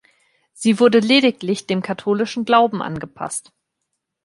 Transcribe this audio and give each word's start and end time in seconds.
Sie 0.53 0.79
wurde 0.79 0.97
lediglich 0.97 1.67
dem 1.67 1.83
katholischen 1.83 2.43
Glauben 2.43 2.81
angepasst. 2.81 3.51